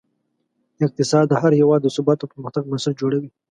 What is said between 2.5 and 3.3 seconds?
بنسټ جوړوي.